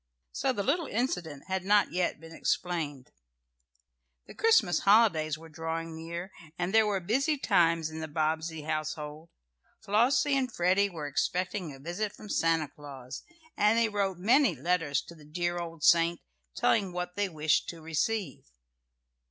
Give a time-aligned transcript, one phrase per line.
[0.31, 3.11] So the little incident had not yet been explained.
[4.25, 9.29] The Christmas holidays were drawing nearer, and there were busy times in the Bobbsey household.
[9.85, 13.21] Flossie and Freddie were expecting a visit from Santa Claus,
[13.55, 16.19] and they wrote many letters to the dear old saint,
[16.55, 18.47] telling what they wished to receive.